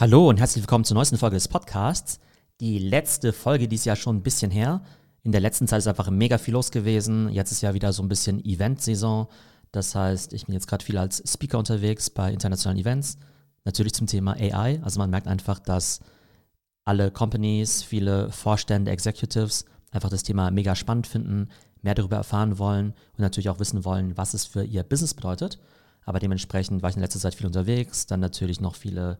Hallo 0.00 0.28
und 0.28 0.38
herzlich 0.38 0.62
willkommen 0.62 0.84
zur 0.84 0.94
neuesten 0.94 1.18
Folge 1.18 1.34
des 1.34 1.48
Podcasts. 1.48 2.20
Die 2.60 2.78
letzte 2.78 3.32
Folge, 3.32 3.66
die 3.66 3.74
ist 3.74 3.84
ja 3.84 3.96
schon 3.96 4.14
ein 4.14 4.22
bisschen 4.22 4.52
her. 4.52 4.80
In 5.24 5.32
der 5.32 5.40
letzten 5.40 5.66
Zeit 5.66 5.80
ist 5.80 5.88
einfach 5.88 6.08
mega 6.08 6.38
viel 6.38 6.54
los 6.54 6.70
gewesen. 6.70 7.28
Jetzt 7.30 7.50
ist 7.50 7.62
ja 7.62 7.74
wieder 7.74 7.92
so 7.92 8.04
ein 8.04 8.08
bisschen 8.08 8.38
Event-Saison. 8.44 9.26
Das 9.72 9.96
heißt, 9.96 10.34
ich 10.34 10.46
bin 10.46 10.52
jetzt 10.52 10.68
gerade 10.68 10.84
viel 10.84 10.98
als 10.98 11.20
Speaker 11.28 11.58
unterwegs 11.58 12.10
bei 12.10 12.32
internationalen 12.32 12.78
Events. 12.78 13.18
Natürlich 13.64 13.92
zum 13.92 14.06
Thema 14.06 14.34
AI. 14.34 14.80
Also 14.84 15.00
man 15.00 15.10
merkt 15.10 15.26
einfach, 15.26 15.58
dass 15.58 15.98
alle 16.84 17.10
Companies, 17.10 17.82
viele 17.82 18.30
Vorstände, 18.30 18.92
Executives 18.92 19.64
einfach 19.90 20.10
das 20.10 20.22
Thema 20.22 20.52
mega 20.52 20.76
spannend 20.76 21.08
finden, 21.08 21.48
mehr 21.82 21.96
darüber 21.96 22.18
erfahren 22.18 22.60
wollen 22.60 22.90
und 23.14 23.18
natürlich 23.18 23.50
auch 23.50 23.58
wissen 23.58 23.84
wollen, 23.84 24.16
was 24.16 24.32
es 24.32 24.44
für 24.44 24.62
ihr 24.62 24.84
Business 24.84 25.14
bedeutet. 25.14 25.58
Aber 26.04 26.20
dementsprechend 26.20 26.82
war 26.82 26.90
ich 26.90 26.96
in 26.96 27.02
letzter 27.02 27.18
Zeit 27.18 27.34
viel 27.34 27.46
unterwegs. 27.46 28.06
Dann 28.06 28.20
natürlich 28.20 28.60
noch 28.60 28.76
viele 28.76 29.18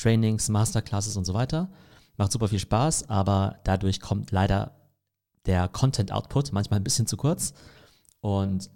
Trainings, 0.00 0.48
Masterclasses 0.48 1.16
und 1.16 1.24
so 1.24 1.34
weiter. 1.34 1.70
Macht 2.16 2.32
super 2.32 2.48
viel 2.48 2.58
Spaß, 2.58 3.08
aber 3.08 3.58
dadurch 3.64 4.00
kommt 4.00 4.30
leider 4.30 4.76
der 5.46 5.68
Content-Output 5.68 6.52
manchmal 6.52 6.80
ein 6.80 6.84
bisschen 6.84 7.06
zu 7.06 7.16
kurz. 7.16 7.54
Und 8.20 8.70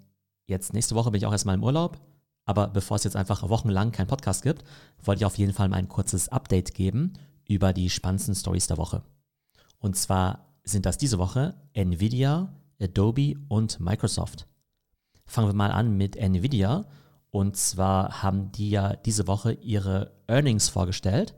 jetzt 0.47 0.73
nächste 0.73 0.95
Woche 0.95 1.11
bin 1.11 1.19
ich 1.19 1.25
auch 1.25 1.31
erstmal 1.31 1.55
im 1.55 1.63
Urlaub. 1.63 1.99
Aber 2.45 2.67
bevor 2.67 2.97
es 2.97 3.03
jetzt 3.03 3.15
einfach 3.15 3.47
wochenlang 3.49 3.91
keinen 3.91 4.07
Podcast 4.07 4.43
gibt, 4.43 4.63
wollte 5.03 5.21
ich 5.21 5.25
auf 5.25 5.37
jeden 5.37 5.53
Fall 5.53 5.67
mal 5.69 5.77
ein 5.77 5.89
kurzes 5.89 6.29
Update 6.29 6.73
geben 6.73 7.13
über 7.47 7.73
die 7.73 7.89
spannendsten 7.89 8.35
Stories 8.35 8.67
der 8.67 8.77
Woche. 8.77 9.03
Und 9.79 9.95
zwar 9.95 10.45
sind 10.63 10.85
das 10.85 10.97
diese 10.97 11.17
Woche 11.17 11.55
Nvidia, 11.73 12.53
Adobe 12.79 13.35
und 13.47 13.79
Microsoft. 13.79 14.47
Fangen 15.25 15.47
wir 15.47 15.53
mal 15.53 15.71
an 15.71 15.97
mit 15.97 16.15
Nvidia. 16.15 16.85
Und 17.35 17.57
zwar 17.57 18.23
haben 18.23 18.53
die 18.53 18.69
ja 18.69 18.95
diese 18.95 19.27
Woche 19.27 19.51
ihre 19.51 20.13
Earnings 20.25 20.69
vorgestellt 20.69 21.35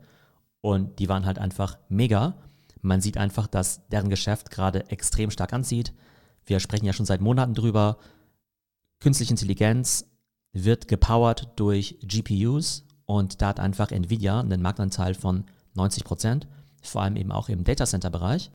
und 0.60 1.00
die 1.00 1.08
waren 1.08 1.26
halt 1.26 1.40
einfach 1.40 1.76
mega. 1.88 2.36
Man 2.82 3.00
sieht 3.00 3.16
einfach, 3.16 3.48
dass 3.48 3.88
deren 3.88 4.08
Geschäft 4.08 4.52
gerade 4.52 4.88
extrem 4.90 5.32
stark 5.32 5.52
anzieht. 5.52 5.92
Wir 6.46 6.60
sprechen 6.60 6.86
ja 6.86 6.92
schon 6.92 7.04
seit 7.04 7.20
Monaten 7.20 7.52
drüber. 7.52 7.98
Künstliche 9.00 9.32
Intelligenz 9.32 10.08
wird 10.52 10.86
gepowert 10.86 11.48
durch 11.56 11.98
GPUs 12.00 12.86
und 13.04 13.42
da 13.42 13.48
hat 13.48 13.58
einfach 13.58 13.90
Nvidia 13.90 14.38
einen 14.38 14.62
Marktanteil 14.62 15.14
von 15.14 15.46
90 15.74 16.04
Prozent, 16.04 16.46
vor 16.80 17.02
allem 17.02 17.16
eben 17.16 17.32
auch 17.32 17.48
im 17.48 17.64
Datacenter-Bereich. 17.64 18.52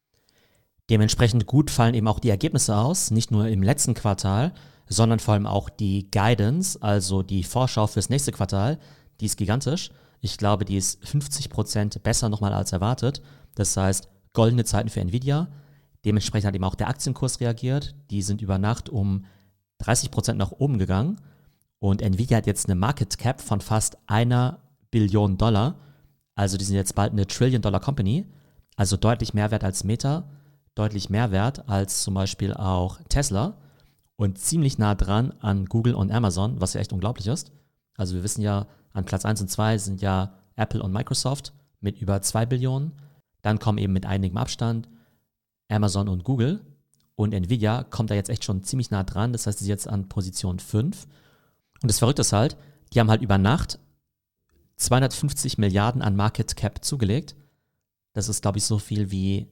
Dementsprechend 0.90 1.46
gut 1.46 1.72
fallen 1.72 1.94
eben 1.94 2.08
auch 2.08 2.22
die 2.22 2.30
Ergebnisse 2.30 2.78
aus, 2.78 3.12
nicht 3.12 3.32
nur 3.32 3.50
im 3.50 3.64
letzten 3.64 3.96
Quartal, 3.96 4.54
sondern 4.94 5.20
vor 5.20 5.34
allem 5.34 5.48
auch 5.48 5.70
die 5.70 6.10
Guidance, 6.12 6.82
also 6.82 7.24
die 7.24 7.44
Vorschau 7.44 7.88
fürs 7.88 8.10
nächste 8.10 8.32
Quartal, 8.32 8.80
die 9.20 9.26
ist 9.26 9.38
gigantisch. 9.38 9.90
Ich 10.22 10.38
glaube, 10.38 10.66
die 10.66 10.78
ist 10.78 11.06
50 11.06 11.50
Prozent 11.50 12.04
besser 12.04 12.30
nochmal 12.30 12.54
als 12.54 12.72
erwartet. 12.72 13.22
Das 13.56 13.76
heißt, 13.76 14.08
goldene 14.32 14.64
Zeiten 14.64 14.90
für 14.90 15.02
Nvidia. 15.02 15.50
Dementsprechend 16.06 16.48
hat 16.48 16.56
eben 16.56 16.64
auch 16.64 16.76
der 16.76 16.88
Aktienkurs 16.90 17.40
reagiert. 17.40 17.96
Die 18.10 18.22
sind 18.22 18.42
über 18.42 18.58
Nacht 18.58 18.90
um 18.90 19.26
30 19.80 20.12
Prozent 20.12 20.38
nach 20.38 20.52
oben 20.52 20.78
gegangen. 20.78 21.20
Und 21.80 22.02
Nvidia 22.02 22.38
hat 22.38 22.48
jetzt 22.48 22.68
eine 22.68 22.76
Market 22.76 23.18
Cap 23.18 23.42
von 23.42 23.60
fast 23.60 23.98
einer 24.08 24.60
Billion 24.92 25.38
Dollar. 25.38 25.76
Also 26.36 26.58
die 26.58 26.66
sind 26.66 26.76
jetzt 26.76 26.96
bald 26.96 27.12
eine 27.12 27.28
Trillion 27.28 27.62
Dollar 27.62 27.82
Company. 27.82 28.26
Also 28.76 28.98
deutlich 28.98 29.34
mehr 29.34 29.52
wert 29.52 29.64
als 29.64 29.84
Meta, 29.84 30.30
deutlich 30.74 31.10
mehr 31.10 31.32
wert 31.32 31.68
als 31.68 32.04
zum 32.04 32.14
Beispiel 32.14 32.54
auch 32.54 33.00
Tesla 33.10 33.58
und 34.16 34.38
ziemlich 34.38 34.78
nah 34.78 34.96
dran 34.96 35.34
an 35.40 35.66
Google 35.66 35.96
und 35.96 36.12
Amazon, 36.12 36.62
was 36.62 36.74
ja 36.74 36.82
echt 36.82 36.94
unglaublich 36.94 37.28
ist. 37.28 37.52
Also 37.96 38.16
wir 38.16 38.24
wissen 38.24 38.42
ja, 38.42 38.68
an 38.94 39.06
Platz 39.06 39.26
1 39.26 39.42
und 39.42 39.50
2 39.50 39.78
sind 39.78 40.02
ja 40.02 40.36
Apple 40.56 40.82
und 40.82 40.92
Microsoft 40.92 41.54
mit 41.80 42.00
über 42.00 42.22
2 42.22 42.46
Billionen. 42.46 42.94
Dann 43.42 43.60
kommen 43.60 43.78
eben 43.78 43.94
mit 43.94 44.06
einigem 44.06 44.38
Abstand 44.38 44.88
Amazon 45.68 46.08
und 46.08 46.24
Google. 46.24 46.62
Und 47.16 47.34
Nvidia 47.34 47.84
kommt 47.84 48.10
da 48.10 48.16
jetzt 48.16 48.30
echt 48.30 48.44
schon 48.44 48.64
ziemlich 48.64 48.92
nah 48.92 49.04
dran. 49.04 49.34
Das 49.34 49.46
heißt, 49.46 49.60
sie 49.60 49.66
ist 49.66 49.70
jetzt 49.70 49.88
an 49.88 50.10
Position 50.10 50.60
5. 50.60 51.06
Und 51.82 51.92
das 51.92 52.00
Verrückte 52.00 52.22
ist 52.22 52.34
halt, 52.34 52.58
die 52.94 53.00
haben 53.00 53.10
halt 53.10 53.22
über 53.22 53.38
Nacht 53.38 53.80
250 54.78 55.58
Milliarden 55.58 56.02
an 56.02 56.16
Market 56.16 56.56
Cap 56.56 56.84
zugelegt. 56.84 57.36
Das 58.14 58.30
ist, 58.30 58.42
glaube 58.42 58.58
ich, 58.58 58.64
so 58.64 58.80
viel 58.80 59.12
wie 59.12 59.48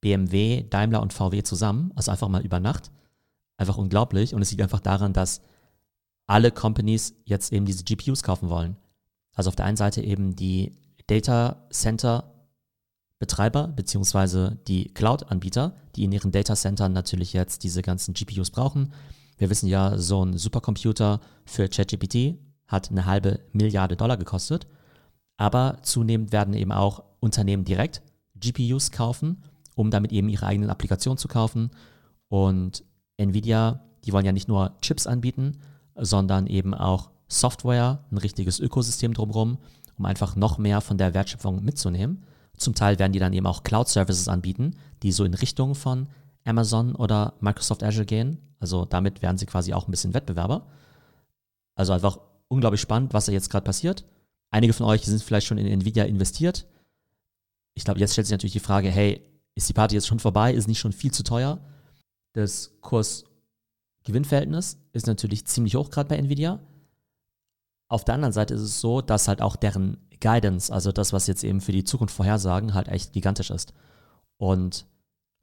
BMW, 0.00 0.62
Daimler 0.62 1.02
und 1.02 1.12
VW 1.12 1.42
zusammen. 1.42 1.92
Also 1.94 2.10
einfach 2.10 2.28
mal 2.28 2.44
über 2.44 2.60
Nacht 2.60 2.90
einfach 3.58 3.76
unglaublich 3.76 4.34
und 4.34 4.40
es 4.40 4.50
liegt 4.50 4.62
einfach 4.62 4.80
daran, 4.80 5.12
dass 5.12 5.42
alle 6.26 6.50
Companies 6.50 7.14
jetzt 7.24 7.52
eben 7.52 7.66
diese 7.66 7.84
GPUs 7.84 8.22
kaufen 8.22 8.48
wollen. 8.48 8.76
Also 9.34 9.48
auf 9.48 9.56
der 9.56 9.66
einen 9.66 9.76
Seite 9.76 10.00
eben 10.00 10.34
die 10.36 10.72
Data 11.06 11.66
Center 11.70 12.32
Betreiber 13.18 13.66
beziehungsweise 13.66 14.58
die 14.68 14.94
Cloud-Anbieter, 14.94 15.74
die 15.96 16.04
in 16.04 16.12
ihren 16.12 16.30
Data 16.30 16.54
Centern 16.54 16.92
natürlich 16.92 17.32
jetzt 17.32 17.64
diese 17.64 17.82
ganzen 17.82 18.14
GPUs 18.14 18.50
brauchen. 18.50 18.92
Wir 19.38 19.50
wissen 19.50 19.66
ja, 19.68 19.98
so 19.98 20.24
ein 20.24 20.38
Supercomputer 20.38 21.20
für 21.44 21.68
ChatGPT 21.68 22.38
hat 22.68 22.90
eine 22.90 23.06
halbe 23.06 23.40
Milliarde 23.52 23.96
Dollar 23.96 24.16
gekostet. 24.16 24.68
Aber 25.36 25.78
zunehmend 25.82 26.32
werden 26.32 26.54
eben 26.54 26.70
auch 26.70 27.02
Unternehmen 27.20 27.64
direkt 27.64 28.02
GPUs 28.36 28.92
kaufen, 28.92 29.42
um 29.74 29.90
damit 29.90 30.12
eben 30.12 30.28
ihre 30.28 30.46
eigenen 30.46 30.70
Applikationen 30.70 31.18
zu 31.18 31.26
kaufen. 31.26 31.70
Und 32.28 32.84
Nvidia, 33.18 33.80
die 34.04 34.12
wollen 34.12 34.24
ja 34.24 34.32
nicht 34.32 34.48
nur 34.48 34.72
Chips 34.80 35.06
anbieten, 35.06 35.58
sondern 35.94 36.46
eben 36.46 36.72
auch 36.72 37.10
Software, 37.28 38.04
ein 38.10 38.18
richtiges 38.18 38.58
Ökosystem 38.58 39.12
drumherum, 39.12 39.58
um 39.98 40.06
einfach 40.06 40.36
noch 40.36 40.56
mehr 40.56 40.80
von 40.80 40.96
der 40.96 41.12
Wertschöpfung 41.12 41.62
mitzunehmen. 41.62 42.24
Zum 42.56 42.74
Teil 42.74 42.98
werden 42.98 43.12
die 43.12 43.18
dann 43.18 43.32
eben 43.32 43.46
auch 43.46 43.62
Cloud-Services 43.62 44.28
anbieten, 44.28 44.76
die 45.02 45.12
so 45.12 45.24
in 45.24 45.34
Richtung 45.34 45.74
von 45.74 46.08
Amazon 46.44 46.94
oder 46.94 47.34
Microsoft 47.40 47.82
Azure 47.82 48.06
gehen. 48.06 48.38
Also 48.60 48.84
damit 48.84 49.22
werden 49.22 49.36
sie 49.36 49.46
quasi 49.46 49.74
auch 49.74 49.86
ein 49.86 49.90
bisschen 49.90 50.14
Wettbewerber. 50.14 50.66
Also 51.74 51.92
einfach 51.92 52.18
unglaublich 52.48 52.80
spannend, 52.80 53.12
was 53.12 53.26
da 53.26 53.32
jetzt 53.32 53.50
gerade 53.50 53.64
passiert. 53.64 54.04
Einige 54.50 54.72
von 54.72 54.86
euch 54.86 55.04
sind 55.04 55.22
vielleicht 55.22 55.46
schon 55.46 55.58
in 55.58 55.66
Nvidia 55.66 56.04
investiert. 56.04 56.66
Ich 57.74 57.84
glaube, 57.84 58.00
jetzt 58.00 58.12
stellt 58.12 58.26
sich 58.26 58.32
natürlich 58.32 58.54
die 58.54 58.60
Frage, 58.60 58.88
hey, 58.88 59.22
ist 59.54 59.68
die 59.68 59.74
Party 59.74 59.94
jetzt 59.94 60.06
schon 60.06 60.18
vorbei? 60.18 60.52
Ist 60.52 60.66
nicht 60.66 60.78
schon 60.78 60.92
viel 60.92 61.12
zu 61.12 61.22
teuer? 61.22 61.60
Das 62.38 62.70
Kurs-Gewinn-Verhältnis 62.82 64.78
ist 64.92 65.08
natürlich 65.08 65.44
ziemlich 65.48 65.74
hoch, 65.74 65.90
gerade 65.90 66.08
bei 66.08 66.16
Nvidia. 66.18 66.60
Auf 67.88 68.04
der 68.04 68.14
anderen 68.14 68.32
Seite 68.32 68.54
ist 68.54 68.60
es 68.60 68.80
so, 68.80 69.00
dass 69.00 69.26
halt 69.26 69.42
auch 69.42 69.56
deren 69.56 69.96
Guidance, 70.20 70.72
also 70.72 70.92
das, 70.92 71.12
was 71.12 71.26
jetzt 71.26 71.42
eben 71.42 71.60
für 71.60 71.72
die 71.72 71.82
Zukunft 71.82 72.14
vorhersagen, 72.14 72.74
halt 72.74 72.86
echt 72.86 73.12
gigantisch 73.12 73.50
ist. 73.50 73.74
Und 74.36 74.86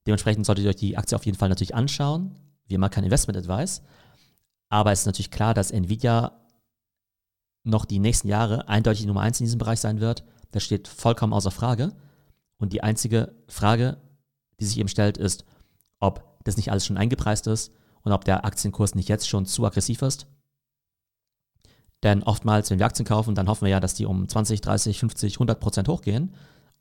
dementsprechend 0.08 0.46
solltet 0.46 0.64
ihr 0.64 0.70
euch 0.70 0.78
die 0.78 0.96
Aktie 0.96 1.18
auf 1.18 1.26
jeden 1.26 1.38
Fall 1.38 1.50
natürlich 1.50 1.76
anschauen. 1.76 2.40
Wie 2.66 2.76
immer 2.76 2.88
kein 2.88 3.04
Investment-Advice. 3.04 3.82
Aber 4.70 4.94
es 4.94 5.02
ist 5.02 5.06
natürlich 5.06 5.32
klar, 5.32 5.54
dass 5.54 5.72
Nvidia 5.72 6.32
noch 7.66 7.84
die 7.84 8.00
nächsten 8.00 8.30
Jahre 8.30 8.70
eindeutig 8.70 9.06
Nummer 9.06 9.20
eins 9.20 9.42
in 9.42 9.48
diesem 9.48 9.60
Bereich 9.60 9.82
sein 9.82 10.00
wird. 10.00 10.24
Das 10.52 10.64
steht 10.64 10.88
vollkommen 10.88 11.34
außer 11.34 11.52
Frage. 11.52 11.92
Und 12.56 12.72
die 12.72 12.84
einzige 12.84 13.36
Frage, 13.50 13.98
die 14.62 14.66
sich 14.66 14.78
eben 14.78 14.88
stellt, 14.88 15.18
ist, 15.18 15.44
ob 16.00 16.35
das 16.46 16.56
nicht 16.56 16.72
alles 16.72 16.86
schon 16.86 16.98
eingepreist 16.98 17.48
ist 17.48 17.74
und 18.04 18.14
ob 18.14 18.24
der 18.24 18.46
Aktienkurs 18.46 18.96
nicht 18.96 19.10
jetzt 19.10 19.28
schon 19.28 19.46
zu 19.46 19.66
aggressiv 19.66 20.02
ist. 20.02 20.28
Denn 22.04 22.24
oftmals, 22.24 22.70
wenn 22.70 22.80
wir 22.80 22.86
Aktien 22.86 23.06
kaufen, 23.06 23.36
dann 23.36 23.50
hoffen 23.50 23.66
wir 23.66 23.72
ja, 23.72 23.80
dass 23.80 23.96
die 23.96 24.06
um 24.06 24.30
20, 24.30 24.62
30, 24.62 25.00
50, 25.00 25.36
100 25.36 25.60
Prozent 25.60 25.88
hochgehen. 25.88 26.34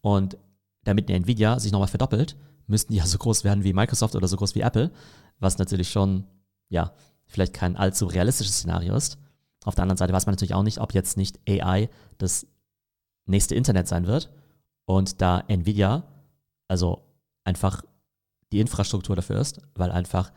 Und 0.02 0.36
damit 0.82 1.08
eine 1.08 1.16
Nvidia 1.16 1.58
sich 1.58 1.72
nochmal 1.72 1.88
verdoppelt, 1.88 2.36
müssten 2.66 2.92
die 2.92 2.98
ja 2.98 3.06
so 3.06 3.16
groß 3.16 3.42
werden 3.42 3.64
wie 3.64 3.72
Microsoft 3.72 4.14
oder 4.14 4.28
so 4.28 4.36
groß 4.36 4.54
wie 4.54 4.60
Apple, 4.60 4.90
was 5.38 5.56
natürlich 5.56 5.90
schon, 5.90 6.24
ja, 6.68 6.92
vielleicht 7.26 7.54
kein 7.54 7.76
allzu 7.76 8.04
realistisches 8.06 8.58
Szenario 8.58 8.94
ist. 8.94 9.18
Auf 9.64 9.74
der 9.74 9.82
anderen 9.82 9.96
Seite 9.96 10.12
weiß 10.12 10.26
man 10.26 10.34
natürlich 10.34 10.54
auch 10.54 10.62
nicht, 10.62 10.78
ob 10.78 10.92
jetzt 10.92 11.16
nicht 11.16 11.40
AI 11.48 11.88
das 12.18 12.46
nächste 13.24 13.54
Internet 13.54 13.88
sein 13.88 14.06
wird 14.06 14.30
und 14.84 15.22
da 15.22 15.42
Nvidia, 15.48 16.04
also 16.68 17.02
einfach 17.44 17.82
die 18.54 18.60
Infrastruktur 18.60 19.16
dafür 19.16 19.40
ist, 19.40 19.60
weil 19.74 19.90
einfach 19.90 20.32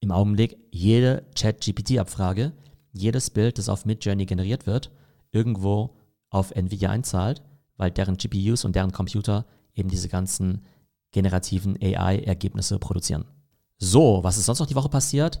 im 0.00 0.12
Augenblick 0.12 0.58
jede 0.70 1.24
Chat-GPT-Abfrage, 1.34 2.52
jedes 2.92 3.30
Bild, 3.30 3.58
das 3.58 3.68
auf 3.68 3.86
Midjourney 3.86 4.26
generiert 4.26 4.66
wird, 4.66 4.90
irgendwo 5.32 5.96
auf 6.30 6.50
Nvidia 6.52 6.90
einzahlt, 6.90 7.42
weil 7.76 7.90
deren 7.90 8.16
GPUs 8.16 8.64
und 8.64 8.76
deren 8.76 8.92
Computer 8.92 9.46
eben 9.74 9.88
diese 9.88 10.08
ganzen 10.08 10.64
generativen 11.12 11.78
AI-Ergebnisse 11.82 12.78
produzieren. 12.78 13.24
So, 13.78 14.22
was 14.22 14.36
ist 14.36 14.46
sonst 14.46 14.60
noch 14.60 14.66
die 14.66 14.74
Woche 14.74 14.88
passiert? 14.88 15.40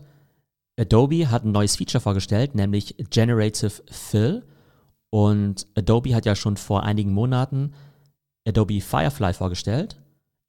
Adobe 0.78 1.30
hat 1.30 1.44
ein 1.44 1.52
neues 1.52 1.76
Feature 1.76 2.00
vorgestellt, 2.00 2.54
nämlich 2.54 2.96
Generative 3.10 3.82
Fill. 3.90 4.44
Und 5.10 5.66
Adobe 5.74 6.14
hat 6.14 6.26
ja 6.26 6.34
schon 6.34 6.56
vor 6.56 6.82
einigen 6.82 7.12
Monaten 7.12 7.72
Adobe 8.46 8.80
Firefly 8.80 9.34
vorgestellt. 9.34 10.00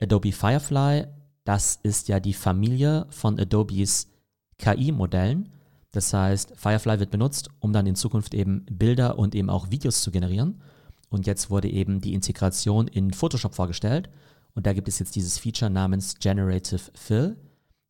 Adobe 0.02 0.32
Firefly 0.32 1.08
das 1.48 1.80
ist 1.82 2.10
ja 2.10 2.20
die 2.20 2.34
Familie 2.34 3.08
von 3.10 3.40
Adobes 3.40 4.10
KI-Modellen. 4.58 5.48
Das 5.94 6.14
heißt, 6.14 6.52
Firefly 6.58 7.00
wird 7.00 7.10
benutzt, 7.10 7.50
um 7.60 7.72
dann 7.72 7.88
in 7.88 7.96
Zukunft 7.96 8.34
eben 8.34 8.66
Bilder 8.66 9.18
und 9.18 9.34
eben 9.34 9.50
auch 9.50 9.72
Videos 9.72 10.02
zu 10.02 10.12
generieren. 10.12 10.62
und 11.10 11.26
jetzt 11.26 11.50
wurde 11.50 11.70
eben 11.70 12.02
die 12.02 12.14
Integration 12.14 12.90
in 12.90 13.14
Photoshop 13.14 13.56
vorgestellt. 13.56 14.10
Und 14.56 14.66
da 14.68 14.74
gibt 14.74 14.90
es 14.90 15.00
jetzt 15.00 15.16
dieses 15.16 15.38
Feature 15.38 15.72
namens 15.72 16.16
Generative 16.20 16.92
Fill. 16.96 17.38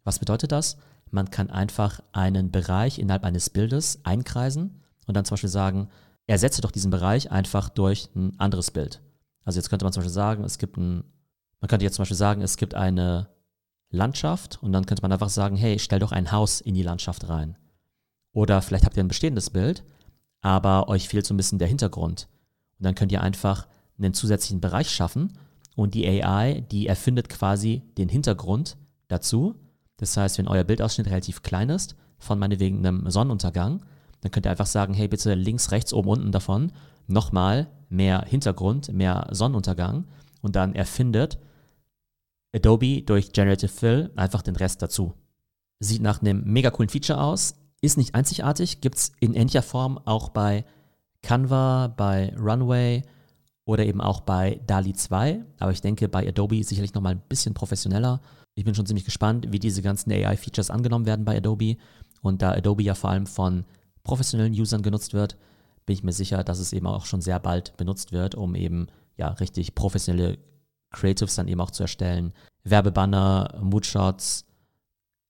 Was 0.03 0.19
bedeutet 0.19 0.51
das? 0.51 0.77
Man 1.09 1.31
kann 1.31 1.49
einfach 1.49 1.99
einen 2.11 2.51
Bereich 2.51 2.99
innerhalb 2.99 3.23
eines 3.23 3.49
Bildes 3.49 4.01
einkreisen 4.03 4.83
und 5.07 5.17
dann 5.17 5.25
zum 5.25 5.33
Beispiel 5.33 5.49
sagen, 5.49 5.89
ersetze 6.27 6.61
doch 6.61 6.69
diesen 6.69 6.91
Bereich 6.91 7.31
einfach 7.31 7.69
durch 7.69 8.09
ein 8.15 8.39
anderes 8.39 8.69
Bild. 8.69 9.01
Also 9.45 9.57
jetzt 9.57 9.71
könnte 9.71 9.83
man 9.83 9.93
zum 9.93 10.01
Beispiel 10.01 10.13
sagen, 10.13 10.43
es 10.43 10.59
gibt 10.59 10.77
ein, 10.77 11.03
man 11.59 11.69
könnte 11.69 11.85
jetzt 11.85 11.95
zum 11.95 12.03
Beispiel 12.03 12.17
sagen, 12.17 12.43
es 12.43 12.57
gibt 12.57 12.75
eine 12.75 13.29
Landschaft 13.89 14.59
und 14.61 14.71
dann 14.71 14.85
könnte 14.85 15.01
man 15.01 15.11
einfach 15.11 15.29
sagen, 15.29 15.55
hey, 15.55 15.79
stell 15.79 15.99
doch 15.99 16.11
ein 16.11 16.31
Haus 16.31 16.61
in 16.61 16.75
die 16.75 16.83
Landschaft 16.83 17.29
rein. 17.29 17.57
Oder 18.33 18.61
vielleicht 18.61 18.85
habt 18.85 18.97
ihr 18.97 19.03
ein 19.03 19.07
bestehendes 19.07 19.49
Bild, 19.49 19.83
aber 20.41 20.89
euch 20.89 21.07
fehlt 21.07 21.25
so 21.25 21.33
ein 21.33 21.37
bisschen 21.37 21.59
der 21.59 21.67
Hintergrund. 21.67 22.27
Und 22.79 22.85
dann 22.85 22.95
könnt 22.95 23.11
ihr 23.11 23.21
einfach 23.21 23.67
einen 23.97 24.13
zusätzlichen 24.13 24.61
Bereich 24.61 24.89
schaffen 24.89 25.33
und 25.75 25.93
die 25.93 26.07
AI, 26.07 26.61
die 26.71 26.87
erfindet 26.87 27.29
quasi 27.29 27.83
den 27.97 28.09
Hintergrund 28.09 28.77
dazu. 29.07 29.55
Das 29.97 30.15
heißt, 30.15 30.37
wenn 30.37 30.47
euer 30.47 30.63
Bildausschnitt 30.63 31.07
relativ 31.07 31.41
klein 31.41 31.69
ist, 31.69 31.95
von 32.19 32.39
meinetwegen 32.39 32.85
einem 32.85 33.09
Sonnenuntergang, 33.09 33.83
dann 34.21 34.31
könnt 34.31 34.45
ihr 34.45 34.51
einfach 34.51 34.65
sagen, 34.65 34.93
hey, 34.93 35.07
bitte 35.07 35.33
links, 35.33 35.71
rechts, 35.71 35.93
oben, 35.93 36.09
unten 36.09 36.31
davon 36.31 36.71
nochmal 37.07 37.67
mehr 37.89 38.23
Hintergrund, 38.27 38.91
mehr 38.91 39.27
Sonnenuntergang 39.31 40.05
und 40.41 40.55
dann 40.55 40.75
erfindet 40.75 41.39
Adobe 42.55 43.01
durch 43.01 43.31
Generative 43.33 43.71
Fill 43.71 44.11
einfach 44.15 44.41
den 44.41 44.55
Rest 44.55 44.81
dazu. 44.81 45.13
Sieht 45.79 46.01
nach 46.01 46.21
einem 46.21 46.43
mega 46.45 46.71
coolen 46.71 46.89
Feature 46.89 47.21
aus, 47.21 47.55
ist 47.81 47.97
nicht 47.97 48.15
einzigartig, 48.15 48.81
gibt 48.81 48.95
es 48.97 49.11
in 49.19 49.33
ähnlicher 49.33 49.61
Form 49.61 49.99
auch 50.05 50.29
bei 50.29 50.65
Canva, 51.21 51.87
bei 51.87 52.33
Runway 52.37 53.03
oder 53.65 53.85
eben 53.85 54.01
auch 54.01 54.21
bei 54.21 54.61
DALI 54.65 54.93
2. 54.93 55.43
Aber 55.59 55.71
ich 55.71 55.81
denke 55.81 56.07
bei 56.07 56.27
Adobe 56.27 56.63
sicherlich 56.63 56.93
nochmal 56.93 57.13
ein 57.15 57.21
bisschen 57.27 57.53
professioneller. 57.53 58.21
Ich 58.55 58.63
bin 58.63 58.73
schon 58.73 58.85
ziemlich 58.85 59.05
gespannt, 59.05 59.47
wie 59.51 59.59
diese 59.59 59.81
ganzen 59.81 60.11
AI-Features 60.11 60.71
angenommen 60.71 61.05
werden 61.05 61.25
bei 61.25 61.37
Adobe. 61.37 61.75
Und 62.21 62.41
da 62.41 62.53
Adobe 62.53 62.83
ja 62.83 62.95
vor 62.95 63.11
allem 63.11 63.27
von 63.27 63.65
professionellen 64.03 64.53
Usern 64.53 64.81
genutzt 64.81 65.13
wird, 65.13 65.37
bin 65.85 65.93
ich 65.93 66.03
mir 66.03 66.13
sicher, 66.13 66.43
dass 66.43 66.59
es 66.59 66.73
eben 66.73 66.87
auch 66.87 67.05
schon 67.05 67.21
sehr 67.21 67.39
bald 67.39 67.77
benutzt 67.77 68.11
wird, 68.11 68.35
um 68.35 68.55
eben 68.55 68.87
ja 69.17 69.29
richtig 69.29 69.75
professionelle 69.75 70.37
Creatives 70.91 71.35
dann 71.35 71.47
eben 71.47 71.61
auch 71.61 71.71
zu 71.71 71.83
erstellen. 71.83 72.33
Werbebanner, 72.63 73.59
Moodshots, 73.61 74.45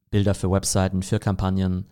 Bilder 0.09 0.33
für 0.33 0.51
Webseiten, 0.51 1.03
für 1.03 1.19
Kampagnen. 1.19 1.87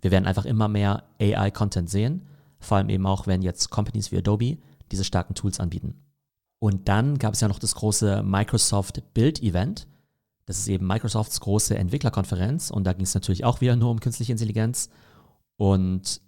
Wir 0.00 0.10
werden 0.10 0.26
einfach 0.26 0.44
immer 0.44 0.68
mehr 0.68 1.04
AI-Content 1.20 1.88
sehen 1.88 2.26
vor 2.60 2.76
allem 2.76 2.90
eben 2.90 3.06
auch, 3.06 3.26
wenn 3.26 3.42
jetzt 3.42 3.70
Companies 3.70 4.12
wie 4.12 4.18
Adobe 4.18 4.58
diese 4.92 5.04
starken 5.04 5.34
Tools 5.34 5.58
anbieten. 5.58 5.94
Und 6.58 6.88
dann 6.88 7.18
gab 7.18 7.34
es 7.34 7.40
ja 7.40 7.48
noch 7.48 7.58
das 7.58 7.74
große 7.74 8.22
Microsoft 8.22 9.02
Build 9.14 9.42
Event. 9.42 9.86
Das 10.44 10.58
ist 10.58 10.68
eben 10.68 10.86
Microsofts 10.86 11.40
große 11.40 11.76
Entwicklerkonferenz 11.76 12.70
und 12.70 12.84
da 12.84 12.92
ging 12.92 13.04
es 13.04 13.14
natürlich 13.14 13.44
auch 13.44 13.60
wieder 13.60 13.76
nur 13.76 13.90
um 13.90 14.00
künstliche 14.00 14.32
Intelligenz. 14.32 14.90
Und 15.56 16.20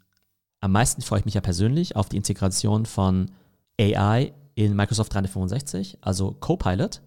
am 0.61 0.73
meisten 0.73 1.03
freue 1.03 1.21
ich 1.21 1.25
mich 1.27 1.35
ja 1.35 1.41
persönlich 1.41 1.97
auf 1.97 2.09
die 2.09 2.17
Integration 2.17 2.87
von 2.87 3.31
AI 3.79 4.33
in 4.55 4.77
Microsoft 4.77 5.15
365, 5.15 5.99
also 6.01 6.33
Copilot. 6.33 7.03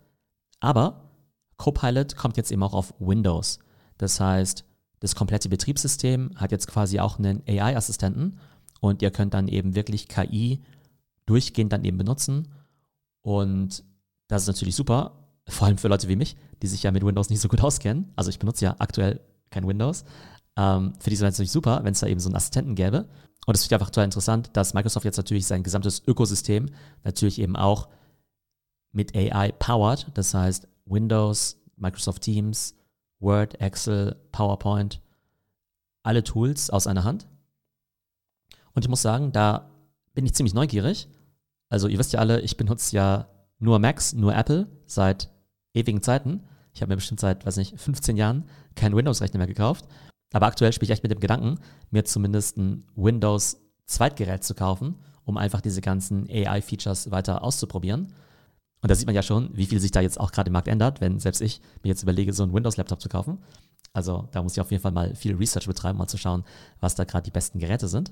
Aber 0.59 1.11
Copilot 1.57 2.15
kommt 2.15 2.37
jetzt 2.37 2.51
eben 2.51 2.63
auch 2.63 2.73
auf 2.73 2.93
Windows. 2.99 3.59
Das 3.97 4.19
heißt, 4.19 4.65
das 4.99 5.15
komplette 5.15 5.49
Betriebssystem 5.49 6.31
hat 6.35 6.51
jetzt 6.51 6.67
quasi 6.67 6.99
auch 6.99 7.19
einen 7.19 7.43
AI-Assistenten 7.47 8.39
und 8.81 9.01
ihr 9.01 9.11
könnt 9.11 9.33
dann 9.33 9.47
eben 9.47 9.75
wirklich 9.75 10.07
KI 10.07 10.63
durchgehend 11.25 11.71
dann 11.71 11.83
eben 11.83 11.97
benutzen. 11.97 12.51
Und 13.21 13.83
das 14.27 14.43
ist 14.43 14.47
natürlich 14.47 14.75
super, 14.75 15.29
vor 15.47 15.67
allem 15.67 15.77
für 15.77 15.87
Leute 15.87 16.07
wie 16.07 16.15
mich, 16.15 16.35
die 16.61 16.67
sich 16.67 16.83
ja 16.83 16.91
mit 16.91 17.05
Windows 17.05 17.29
nicht 17.29 17.41
so 17.41 17.47
gut 17.47 17.61
auskennen. 17.61 18.11
Also 18.15 18.29
ich 18.29 18.39
benutze 18.39 18.65
ja 18.65 18.75
aktuell 18.79 19.21
kein 19.49 19.67
Windows. 19.67 20.05
Ähm, 20.57 20.93
für 20.99 21.09
die 21.09 21.15
ist 21.15 21.21
es 21.21 21.31
natürlich 21.31 21.51
super, 21.51 21.83
wenn 21.83 21.93
es 21.93 21.99
da 21.99 22.07
eben 22.07 22.19
so 22.19 22.29
einen 22.29 22.35
Assistenten 22.35 22.75
gäbe. 22.75 23.07
Und 23.45 23.55
es 23.55 23.63
finde 23.63 23.75
ich 23.75 23.81
einfach 23.81 23.91
total 23.91 24.05
interessant, 24.05 24.49
dass 24.53 24.73
Microsoft 24.73 25.05
jetzt 25.05 25.17
natürlich 25.17 25.45
sein 25.45 25.63
gesamtes 25.63 26.01
Ökosystem 26.07 26.69
natürlich 27.03 27.39
eben 27.39 27.55
auch 27.55 27.89
mit 28.91 29.15
AI 29.15 29.51
powered. 29.51 30.07
Das 30.15 30.33
heißt 30.33 30.67
Windows, 30.85 31.57
Microsoft 31.77 32.23
Teams, 32.23 32.75
Word, 33.19 33.59
Excel, 33.61 34.15
PowerPoint, 34.31 35.01
alle 36.03 36.23
Tools 36.23 36.69
aus 36.69 36.87
einer 36.87 37.03
Hand. 37.03 37.27
Und 38.73 38.83
ich 38.83 38.89
muss 38.89 39.01
sagen, 39.01 39.31
da 39.31 39.69
bin 40.13 40.25
ich 40.25 40.33
ziemlich 40.33 40.53
neugierig. 40.53 41.07
Also 41.69 41.87
ihr 41.87 41.99
wisst 41.99 42.13
ja 42.13 42.19
alle, 42.19 42.41
ich 42.41 42.57
benutze 42.57 42.95
ja 42.95 43.27
nur 43.59 43.79
Macs, 43.79 44.13
nur 44.13 44.35
Apple 44.35 44.67
seit 44.85 45.29
ewigen 45.73 46.01
Zeiten. 46.01 46.43
Ich 46.73 46.81
habe 46.81 46.89
mir 46.89 46.97
bestimmt 46.97 47.19
seit, 47.19 47.45
weiß 47.45 47.57
nicht, 47.57 47.79
15 47.79 48.17
Jahren 48.17 48.45
keinen 48.75 48.95
Windows-Rechner 48.95 49.37
mehr 49.37 49.47
gekauft. 49.47 49.85
Aber 50.33 50.47
aktuell 50.47 50.73
spiele 50.73 50.87
ich 50.87 50.91
echt 50.91 51.03
mit 51.03 51.11
dem 51.11 51.19
Gedanken, 51.19 51.59
mir 51.91 52.03
zumindest 52.05 52.57
ein 52.57 52.85
Windows-Zweitgerät 52.95 54.43
zu 54.43 54.55
kaufen, 54.55 54.95
um 55.23 55.37
einfach 55.37 55.61
diese 55.61 55.81
ganzen 55.81 56.29
AI-Features 56.29 57.11
weiter 57.11 57.43
auszuprobieren. 57.43 58.13
Und 58.81 58.91
da 58.91 58.95
sieht 58.95 59.07
man 59.07 59.15
ja 59.15 59.23
schon, 59.23 59.49
wie 59.55 59.65
viel 59.65 59.79
sich 59.79 59.91
da 59.91 60.01
jetzt 60.01 60.19
auch 60.19 60.31
gerade 60.31 60.49
im 60.49 60.53
Markt 60.53 60.67
ändert, 60.67 61.01
wenn 61.01 61.19
selbst 61.19 61.41
ich 61.41 61.61
mir 61.83 61.89
jetzt 61.89 62.03
überlege, 62.03 62.33
so 62.33 62.43
einen 62.43 62.53
Windows-Laptop 62.53 63.01
zu 63.01 63.09
kaufen. 63.09 63.39
Also 63.93 64.27
da 64.31 64.43
muss 64.43 64.53
ich 64.53 64.61
auf 64.61 64.71
jeden 64.71 64.83
Fall 64.83 64.91
mal 64.91 65.15
viel 65.15 65.35
Research 65.35 65.67
betreiben, 65.67 65.97
mal 65.97 66.07
zu 66.07 66.17
schauen, 66.17 66.43
was 66.81 66.95
da 66.95 67.05
gerade 67.05 67.23
die 67.23 67.31
besten 67.31 67.59
Geräte 67.59 67.87
sind. 67.87 68.11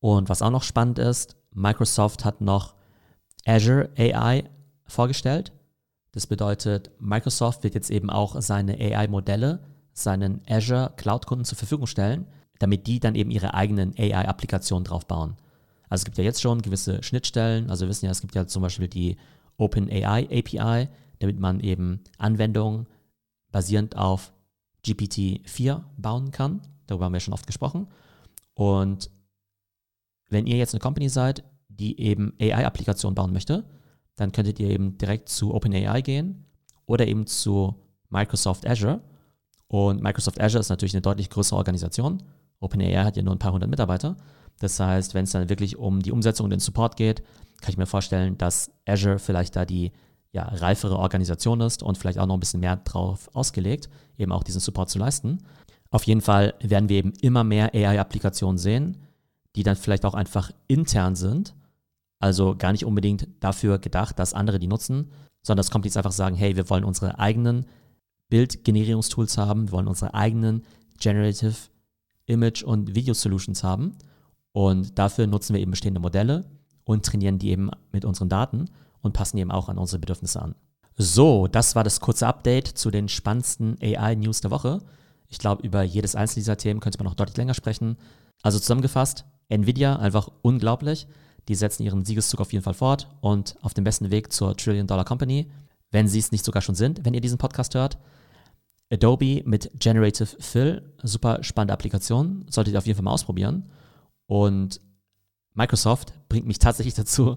Und 0.00 0.28
was 0.28 0.42
auch 0.42 0.50
noch 0.50 0.62
spannend 0.62 0.98
ist, 0.98 1.36
Microsoft 1.52 2.24
hat 2.24 2.40
noch 2.40 2.74
Azure 3.44 3.90
AI 3.96 4.44
vorgestellt. 4.86 5.52
Das 6.12 6.26
bedeutet, 6.26 6.90
Microsoft 6.98 7.62
wird 7.62 7.74
jetzt 7.74 7.90
eben 7.90 8.10
auch 8.10 8.40
seine 8.40 8.74
AI-Modelle 8.74 9.60
seinen 9.98 10.40
Azure 10.48 10.92
Cloud-Kunden 10.96 11.44
zur 11.44 11.58
Verfügung 11.58 11.86
stellen, 11.86 12.26
damit 12.58 12.86
die 12.86 13.00
dann 13.00 13.14
eben 13.14 13.30
ihre 13.30 13.54
eigenen 13.54 13.94
AI-Applikationen 13.96 14.84
drauf 14.84 15.06
bauen. 15.06 15.36
Also 15.88 16.02
es 16.02 16.04
gibt 16.04 16.18
ja 16.18 16.24
jetzt 16.24 16.42
schon 16.42 16.62
gewisse 16.62 17.02
Schnittstellen. 17.02 17.70
Also 17.70 17.84
wir 17.84 17.90
wissen 17.90 18.06
ja, 18.06 18.10
es 18.10 18.20
gibt 18.20 18.34
ja 18.34 18.46
zum 18.46 18.62
Beispiel 18.62 18.88
die 18.88 19.16
OpenAI 19.56 20.24
API, 20.24 20.88
damit 21.18 21.38
man 21.40 21.60
eben 21.60 22.00
Anwendungen 22.18 22.86
basierend 23.50 23.96
auf 23.96 24.32
GPT-4 24.84 25.82
bauen 25.96 26.30
kann. 26.30 26.60
Darüber 26.86 27.06
haben 27.06 27.12
wir 27.12 27.20
schon 27.20 27.34
oft 27.34 27.46
gesprochen. 27.46 27.88
Und 28.54 29.10
wenn 30.28 30.46
ihr 30.46 30.56
jetzt 30.56 30.74
eine 30.74 30.80
Company 30.80 31.08
seid, 31.08 31.42
die 31.68 32.00
eben 32.00 32.34
AI-Applikationen 32.40 33.14
bauen 33.14 33.32
möchte, 33.32 33.64
dann 34.16 34.32
könntet 34.32 34.58
ihr 34.60 34.68
eben 34.68 34.98
direkt 34.98 35.28
zu 35.28 35.54
OpenAI 35.54 36.02
gehen 36.02 36.44
oder 36.86 37.06
eben 37.06 37.26
zu 37.26 37.74
Microsoft 38.10 38.66
Azure. 38.66 39.00
Und 39.68 40.02
Microsoft 40.02 40.40
Azure 40.40 40.60
ist 40.60 40.70
natürlich 40.70 40.94
eine 40.94 41.02
deutlich 41.02 41.30
größere 41.30 41.56
Organisation. 41.56 42.22
OpenAI 42.60 43.04
hat 43.04 43.16
ja 43.16 43.22
nur 43.22 43.34
ein 43.34 43.38
paar 43.38 43.52
hundert 43.52 43.70
Mitarbeiter. 43.70 44.16
Das 44.58 44.80
heißt, 44.80 45.14
wenn 45.14 45.24
es 45.24 45.30
dann 45.30 45.48
wirklich 45.48 45.76
um 45.76 46.00
die 46.02 46.10
Umsetzung 46.10 46.44
und 46.44 46.50
den 46.50 46.60
Support 46.60 46.96
geht, 46.96 47.22
kann 47.60 47.70
ich 47.70 47.76
mir 47.76 47.86
vorstellen, 47.86 48.38
dass 48.38 48.70
Azure 48.86 49.18
vielleicht 49.18 49.54
da 49.56 49.64
die 49.64 49.92
ja, 50.32 50.44
reifere 50.44 50.98
Organisation 50.98 51.60
ist 51.60 51.82
und 51.82 51.98
vielleicht 51.98 52.18
auch 52.18 52.26
noch 52.26 52.34
ein 52.34 52.40
bisschen 52.40 52.60
mehr 52.60 52.76
drauf 52.76 53.30
ausgelegt, 53.34 53.88
eben 54.16 54.32
auch 54.32 54.42
diesen 54.42 54.60
Support 54.60 54.90
zu 54.90 54.98
leisten. 54.98 55.38
Auf 55.90 56.04
jeden 56.04 56.20
Fall 56.20 56.54
werden 56.60 56.88
wir 56.88 56.96
eben 56.96 57.12
immer 57.20 57.44
mehr 57.44 57.74
AI-Applikationen 57.74 58.58
sehen 58.58 58.98
die 59.58 59.64
dann 59.64 59.74
vielleicht 59.74 60.04
auch 60.04 60.14
einfach 60.14 60.52
intern 60.68 61.16
sind, 61.16 61.54
also 62.20 62.54
gar 62.56 62.70
nicht 62.70 62.84
unbedingt 62.84 63.28
dafür 63.40 63.78
gedacht, 63.78 64.18
dass 64.18 64.32
andere 64.32 64.60
die 64.60 64.68
nutzen, 64.68 65.10
sondern 65.42 65.58
das 65.58 65.72
Companies 65.72 65.96
einfach 65.96 66.12
sagen, 66.12 66.36
hey, 66.36 66.54
wir 66.54 66.70
wollen 66.70 66.84
unsere 66.84 67.18
eigenen 67.18 67.66
Bildgenerierungstools 68.28 69.38
haben, 69.38 69.68
wir 69.68 69.72
wollen 69.72 69.88
unsere 69.88 70.14
eigenen 70.14 70.64
Generative 71.00 71.54
Image 72.26 72.62
und 72.62 72.94
Video 72.94 73.14
Solutions 73.14 73.64
haben 73.64 73.92
und 74.52 74.98
dafür 74.98 75.26
nutzen 75.26 75.54
wir 75.54 75.60
eben 75.60 75.70
bestehende 75.70 76.00
Modelle 76.00 76.44
und 76.84 77.04
trainieren 77.04 77.38
die 77.38 77.50
eben 77.50 77.70
mit 77.92 78.04
unseren 78.04 78.28
Daten 78.28 78.66
und 79.00 79.12
passen 79.12 79.36
die 79.36 79.42
eben 79.42 79.50
auch 79.50 79.68
an 79.68 79.78
unsere 79.78 79.98
Bedürfnisse 79.98 80.42
an. 80.42 80.54
So, 80.96 81.46
das 81.46 81.76
war 81.76 81.84
das 81.84 82.00
kurze 82.00 82.26
Update 82.26 82.66
zu 82.66 82.90
den 82.90 83.08
spannendsten 83.08 83.76
AI-News 83.80 84.40
der 84.40 84.50
Woche. 84.50 84.80
Ich 85.28 85.38
glaube, 85.38 85.64
über 85.64 85.82
jedes 85.82 86.16
einzelne 86.16 86.40
dieser 86.40 86.56
Themen 86.56 86.80
könnte 86.80 86.98
man 86.98 87.06
noch 87.06 87.14
deutlich 87.14 87.36
länger 87.36 87.54
sprechen. 87.54 87.96
Also 88.42 88.58
zusammengefasst, 88.58 89.24
Nvidia 89.48 89.96
einfach 89.96 90.28
unglaublich. 90.42 91.06
Die 91.48 91.54
setzen 91.54 91.84
ihren 91.84 92.04
Siegeszug 92.04 92.40
auf 92.40 92.52
jeden 92.52 92.64
Fall 92.64 92.74
fort 92.74 93.08
und 93.20 93.56
auf 93.62 93.74
dem 93.74 93.84
besten 93.84 94.10
Weg 94.10 94.32
zur 94.32 94.56
Trillion-Dollar-Company, 94.56 95.50
wenn 95.90 96.08
sie 96.08 96.18
es 96.18 96.32
nicht 96.32 96.44
sogar 96.44 96.62
schon 96.62 96.74
sind, 96.74 97.04
wenn 97.04 97.14
ihr 97.14 97.20
diesen 97.20 97.38
Podcast 97.38 97.74
hört. 97.74 97.98
Adobe 98.90 99.42
mit 99.44 99.70
Generative 99.78 100.36
Fill, 100.40 100.94
super 101.02 101.42
spannende 101.42 101.74
Applikation, 101.74 102.46
solltet 102.48 102.74
ihr 102.74 102.78
auf 102.78 102.86
jeden 102.86 102.96
Fall 102.96 103.04
mal 103.04 103.12
ausprobieren. 103.12 103.70
Und 104.26 104.80
Microsoft 105.54 106.12
bringt 106.28 106.46
mich 106.46 106.58
tatsächlich 106.58 106.94
dazu, 106.94 107.36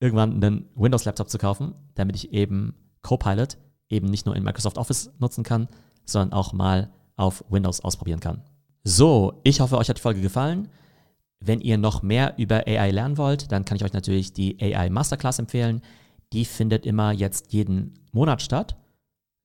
irgendwann 0.00 0.34
einen 0.34 0.68
Windows-Laptop 0.74 1.30
zu 1.30 1.38
kaufen, 1.38 1.74
damit 1.94 2.16
ich 2.16 2.32
eben 2.32 2.74
Copilot 3.02 3.56
eben 3.88 4.08
nicht 4.08 4.26
nur 4.26 4.36
in 4.36 4.42
Microsoft 4.42 4.78
Office 4.78 5.10
nutzen 5.18 5.44
kann, 5.44 5.68
sondern 6.04 6.32
auch 6.32 6.52
mal 6.52 6.92
auf 7.16 7.44
Windows 7.48 7.80
ausprobieren 7.80 8.20
kann. 8.20 8.42
So, 8.82 9.40
ich 9.44 9.60
hoffe, 9.60 9.78
euch 9.78 9.88
hat 9.88 9.96
die 9.98 10.02
Folge 10.02 10.20
gefallen. 10.20 10.68
Wenn 11.40 11.60
ihr 11.60 11.78
noch 11.78 12.02
mehr 12.02 12.34
über 12.38 12.66
AI 12.66 12.90
lernen 12.90 13.18
wollt, 13.18 13.52
dann 13.52 13.64
kann 13.64 13.76
ich 13.76 13.84
euch 13.84 13.92
natürlich 13.92 14.32
die 14.32 14.60
AI 14.60 14.90
Masterclass 14.90 15.38
empfehlen. 15.38 15.82
Die 16.32 16.44
findet 16.44 16.86
immer 16.86 17.12
jetzt 17.12 17.52
jeden 17.52 17.94
Monat 18.12 18.42
statt. 18.42 18.76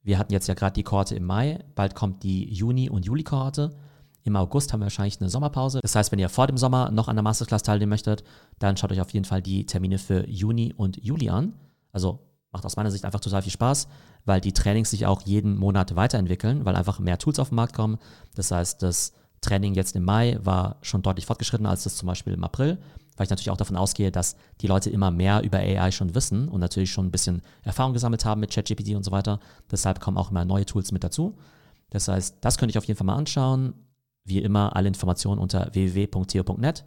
Wir 0.01 0.17
hatten 0.17 0.33
jetzt 0.33 0.47
ja 0.47 0.53
gerade 0.53 0.73
die 0.73 0.83
Kohorte 0.83 1.15
im 1.15 1.25
Mai, 1.25 1.63
bald 1.75 1.95
kommt 1.95 2.23
die 2.23 2.51
Juni- 2.53 2.89
und 2.89 3.05
Juli-Kohorte. 3.05 3.75
Im 4.23 4.35
August 4.35 4.71
haben 4.71 4.81
wir 4.81 4.85
wahrscheinlich 4.85 5.19
eine 5.19 5.29
Sommerpause. 5.29 5.79
Das 5.81 5.95
heißt, 5.95 6.11
wenn 6.11 6.19
ihr 6.19 6.29
vor 6.29 6.47
dem 6.47 6.57
Sommer 6.57 6.91
noch 6.91 7.07
an 7.07 7.15
der 7.15 7.23
Masterclass 7.23 7.63
teilnehmen 7.63 7.89
möchtet, 7.89 8.23
dann 8.59 8.77
schaut 8.77 8.91
euch 8.91 9.01
auf 9.01 9.11
jeden 9.11 9.25
Fall 9.25 9.41
die 9.41 9.65
Termine 9.65 9.97
für 9.97 10.27
Juni 10.29 10.73
und 10.75 11.03
Juli 11.03 11.29
an. 11.29 11.53
Also 11.91 12.19
macht 12.51 12.65
aus 12.65 12.75
meiner 12.75 12.91
Sicht 12.91 13.05
einfach 13.05 13.19
total 13.19 13.41
viel 13.41 13.51
Spaß, 13.51 13.87
weil 14.25 14.41
die 14.41 14.53
Trainings 14.53 14.89
sich 14.89 15.05
auch 15.05 15.21
jeden 15.21 15.57
Monat 15.57 15.95
weiterentwickeln, 15.95 16.65
weil 16.65 16.75
einfach 16.75 16.99
mehr 16.99 17.17
Tools 17.17 17.39
auf 17.39 17.49
den 17.49 17.55
Markt 17.55 17.73
kommen. 17.73 17.97
Das 18.35 18.51
heißt, 18.51 18.81
das 18.81 19.13
Training 19.41 19.73
jetzt 19.73 19.95
im 19.95 20.03
Mai 20.03 20.37
war 20.43 20.77
schon 20.81 21.01
deutlich 21.01 21.25
fortgeschritten 21.25 21.65
als 21.65 21.83
das 21.83 21.95
zum 21.95 22.07
Beispiel 22.07 22.33
im 22.33 22.43
April, 22.43 22.77
weil 23.19 23.25
ich 23.25 23.29
natürlich 23.29 23.49
auch 23.49 23.57
davon 23.57 23.75
ausgehe, 23.75 24.11
dass 24.11 24.37
die 24.61 24.67
Leute 24.67 24.89
immer 24.89 25.11
mehr 25.11 25.43
über 25.43 25.57
AI 25.57 25.91
schon 25.91 26.15
wissen 26.15 26.47
und 26.47 26.61
natürlich 26.61 26.89
schon 26.89 27.07
ein 27.07 27.11
bisschen 27.11 27.41
Erfahrung 27.63 27.91
gesammelt 27.91 28.23
haben 28.23 28.39
mit 28.39 28.49
ChatGPT 28.49 28.95
und 28.95 29.03
so 29.03 29.11
weiter. 29.11 29.41
Deshalb 29.69 29.99
kommen 29.99 30.17
auch 30.17 30.31
immer 30.31 30.45
neue 30.45 30.65
Tools 30.65 30.93
mit 30.93 31.03
dazu. 31.03 31.37
Das 31.89 32.07
heißt, 32.07 32.37
das 32.39 32.57
könnte 32.57 32.71
ich 32.71 32.77
auf 32.77 32.85
jeden 32.85 32.97
Fall 32.97 33.05
mal 33.05 33.17
anschauen. 33.17 33.73
Wie 34.23 34.39
immer 34.39 34.73
alle 34.73 34.87
Informationen 34.87 35.41
unter 35.41 35.69
www.theo.net. 35.73 36.85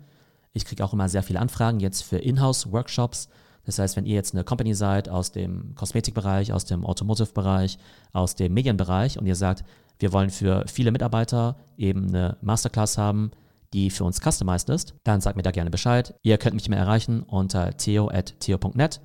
Ich 0.54 0.64
kriege 0.64 0.82
auch 0.82 0.94
immer 0.94 1.10
sehr 1.10 1.22
viele 1.22 1.38
Anfragen 1.38 1.80
jetzt 1.80 2.02
für 2.02 2.16
Inhouse-Workshops. 2.16 3.28
Das 3.64 3.78
heißt, 3.78 3.96
wenn 3.96 4.06
ihr 4.06 4.14
jetzt 4.14 4.32
eine 4.34 4.42
Company 4.42 4.72
seid 4.72 5.10
aus 5.10 5.32
dem 5.32 5.74
Kosmetikbereich, 5.74 6.54
aus 6.54 6.64
dem 6.64 6.86
Automotive-Bereich, 6.86 7.76
aus 8.14 8.36
dem 8.36 8.54
Medienbereich 8.54 9.18
und 9.18 9.26
ihr 9.26 9.36
sagt, 9.36 9.64
wir 9.98 10.14
wollen 10.14 10.30
für 10.30 10.64
viele 10.66 10.92
Mitarbeiter 10.92 11.56
eben 11.76 12.08
eine 12.08 12.38
Masterclass 12.40 12.96
haben, 12.96 13.32
die 13.73 13.91
für 13.91 14.05
uns 14.05 14.21
customized 14.21 14.69
ist, 14.71 14.95
dann 15.05 15.21
sagt 15.21 15.37
mir 15.37 15.43
da 15.43 15.50
gerne 15.50 15.71
Bescheid. 15.71 16.14
Ihr 16.23 16.38
könnt 16.38 16.55
mich 16.55 16.69
mehr 16.69 16.79
erreichen 16.79 17.23
unter 17.23 17.76
theo.theo.net 17.76 19.00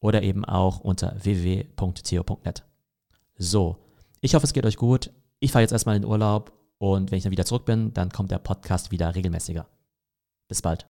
oder 0.00 0.22
eben 0.22 0.44
auch 0.44 0.80
unter 0.80 1.16
www.theo.net. 1.22 2.64
So, 3.38 3.76
ich 4.20 4.34
hoffe, 4.34 4.44
es 4.44 4.52
geht 4.52 4.66
euch 4.66 4.76
gut. 4.76 5.10
Ich 5.38 5.52
fahre 5.52 5.62
jetzt 5.62 5.72
erstmal 5.72 5.96
in 5.96 6.02
den 6.02 6.10
Urlaub 6.10 6.52
und 6.78 7.10
wenn 7.10 7.18
ich 7.18 7.24
dann 7.24 7.32
wieder 7.32 7.44
zurück 7.44 7.64
bin, 7.64 7.92
dann 7.94 8.10
kommt 8.10 8.30
der 8.30 8.38
Podcast 8.38 8.90
wieder 8.90 9.14
regelmäßiger. 9.14 9.66
Bis 10.48 10.62
bald. 10.62 10.84